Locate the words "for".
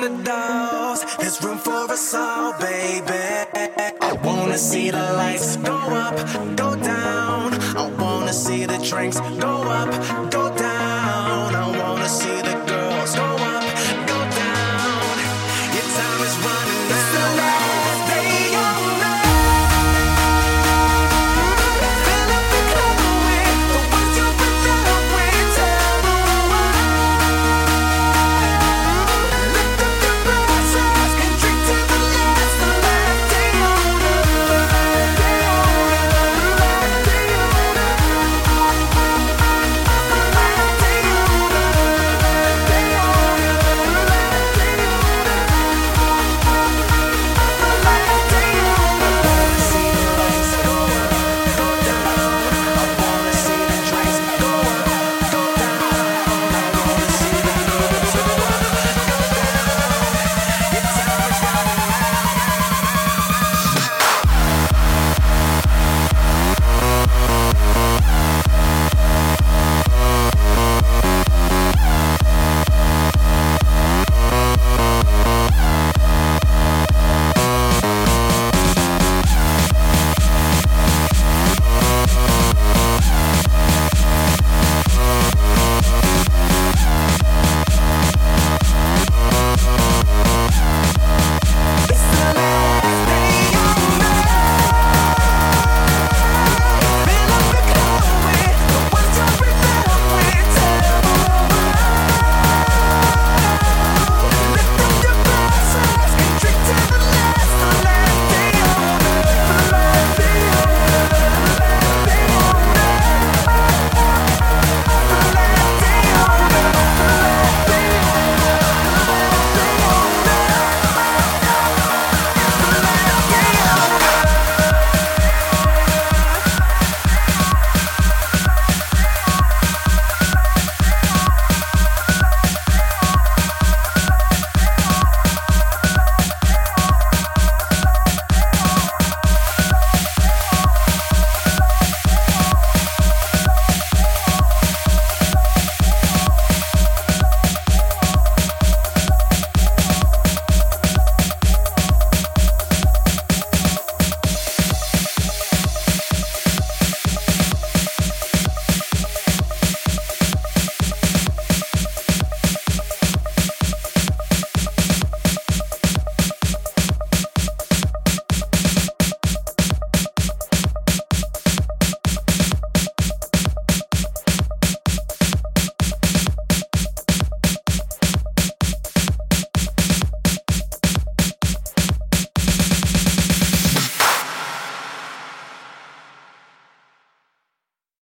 1.58-1.90